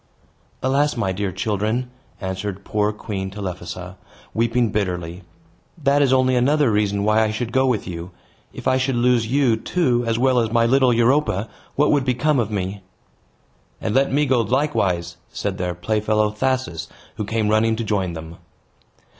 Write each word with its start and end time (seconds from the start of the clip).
"Alas! 0.63 0.97
my 0.97 1.11
dear 1.11 1.31
children," 1.31 1.91
answered 2.19 2.65
poor 2.65 2.91
Queen 2.91 3.29
Telephassa; 3.29 3.97
weeping 4.33 4.71
bitterly, 4.71 5.21
"that 5.77 6.01
is 6.01 6.11
only 6.11 6.35
another 6.35 6.71
reason 6.71 7.03
why 7.03 7.21
I 7.21 7.29
should 7.29 7.51
go 7.51 7.67
with 7.67 7.87
you. 7.87 8.09
If 8.51 8.67
I 8.67 8.77
should 8.77 8.95
lose 8.95 9.27
you, 9.27 9.55
too, 9.55 10.03
as 10.07 10.17
well 10.17 10.39
as 10.39 10.51
my 10.51 10.65
little 10.65 10.91
Europa, 10.91 11.47
what 11.75 11.91
would 11.91 12.03
become 12.03 12.39
of 12.39 12.49
me!" 12.49 12.81
"And 13.79 13.93
let 13.93 14.11
me 14.11 14.25
go 14.25 14.41
likewise!" 14.41 15.17
said 15.31 15.59
their 15.59 15.75
playfellow 15.75 16.31
Thasus, 16.31 16.87
who 17.17 17.23
came 17.23 17.49
running 17.49 17.75
to 17.75 17.83
join 17.83 18.13
them. 18.13 18.37